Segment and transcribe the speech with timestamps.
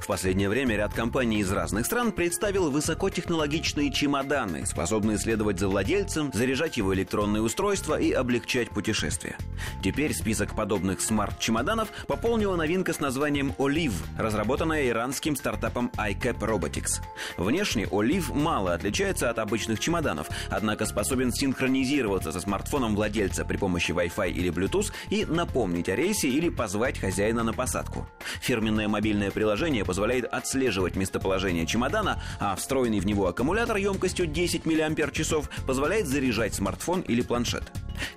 [0.00, 6.32] В последнее время ряд компаний из разных стран представил высокотехнологичные чемоданы, способные следовать за владельцем,
[6.32, 9.36] заряжать его электронные устройства и облегчать путешествия.
[9.84, 17.02] Теперь список подобных смарт-чемоданов пополнила новинка с названием «Олив», разработанная иранским стартапом iCap Robotics.
[17.36, 23.92] Внешне «Олив» мало отличается от обычных чемоданов, однако способен синхронизироваться со смартфоном владельца при помощи
[23.92, 28.08] Wi-Fi или Bluetooth и напомнить о рейсе или позвать хозяина на посадку.
[28.40, 35.36] Фирменное мобильное приложение позволяет отслеживать местоположение чемодана, а встроенный в него аккумулятор емкостью 10 мАч
[35.66, 37.64] позволяет заряжать смартфон или планшет.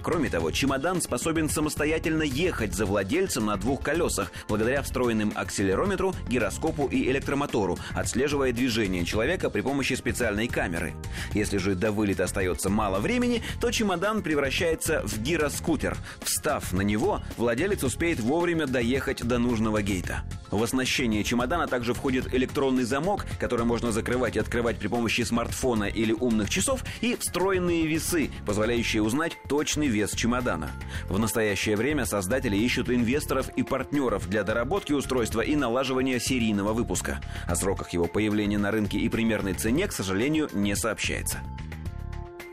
[0.04, 6.86] Кроме того, чемодан способен самостоятельно ехать за владельцем на двух колесах, благодаря встроенным акселерометру, гироскопу
[6.86, 10.94] и электромотору, отслеживая движение человека при помощи специальной камеры.
[11.34, 15.98] Если же до вылета остается мало времени, то чемодан превращается в гироскутер.
[16.22, 20.24] Встав на него, владелец успеет вовремя доехать до нужного гейта.
[20.54, 25.86] В оснащение чемодана также входит электронный замок, который можно закрывать и открывать при помощи смартфона
[25.86, 30.70] или умных часов, и встроенные весы, позволяющие узнать точный вес чемодана.
[31.10, 37.20] В настоящее время создатели ищут инвесторов и партнеров для доработки устройства и налаживания серийного выпуска.
[37.48, 41.40] О сроках его появления на рынке и примерной цене, к сожалению, не сообщается.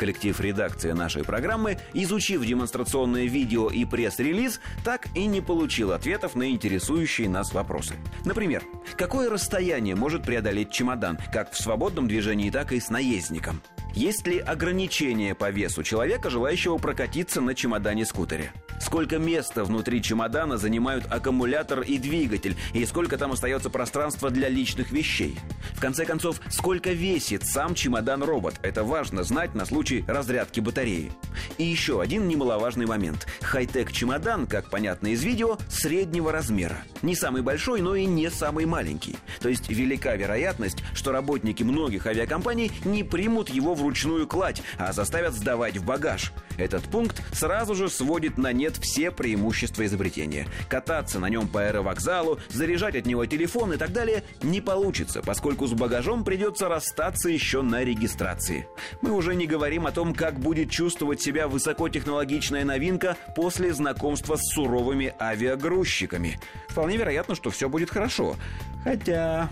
[0.01, 6.49] Коллектив редакции нашей программы, изучив демонстрационное видео и пресс-релиз, так и не получил ответов на
[6.51, 7.97] интересующие нас вопросы.
[8.25, 8.63] Например,
[8.97, 13.61] какое расстояние может преодолеть чемодан, как в свободном движении, так и с наездником?
[13.95, 18.53] Есть ли ограничения по весу человека, желающего прокатиться на чемодане-скутере?
[18.81, 24.91] Сколько места внутри чемодана занимают аккумулятор и двигатель, и сколько там остается пространства для личных
[24.91, 25.39] вещей?
[25.75, 28.55] В конце концов, сколько весит сам чемодан-робот?
[28.63, 31.13] Это важно знать на случай разрядки батареи.
[31.59, 33.27] И еще один немаловажный момент.
[33.43, 36.79] Хай-тек чемодан, как понятно из видео, среднего размера.
[37.03, 39.17] Не самый большой, но и не самый маленький.
[39.41, 45.35] То есть велика вероятность, что работники многих авиакомпаний не примут его вручную кладь, а заставят
[45.35, 46.33] сдавать в багаж.
[46.57, 50.47] Этот пункт сразу же сводит на нет все преимущества изобретения.
[50.69, 55.67] Кататься на нем по аэровокзалу, заряжать от него телефон и так далее не получится, поскольку
[55.67, 58.69] с багажом придется расстаться еще на регистрации.
[59.01, 64.55] Мы уже не говорим о том, как будет чувствовать себя высокотехнологичная новинка после знакомства с
[64.55, 66.39] суровыми авиагрузчиками.
[66.69, 68.37] Вполне вероятно, что все будет хорошо.
[68.85, 69.51] Хотя...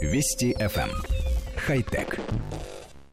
[0.00, 0.90] Вести FM.
[0.90, 0.90] Эм.
[1.56, 2.20] Хай-тек.